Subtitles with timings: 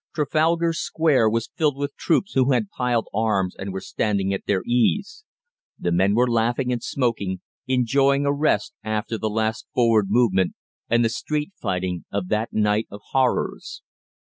[0.15, 4.63] Trafalgar Square was filled with troops who had piled arms and were standing at their
[4.65, 5.25] ease.
[5.77, 10.55] The men were laughing and smoking, enjoying a rest after the last forward movement
[10.89, 13.83] and the street fighting of that night of horrors.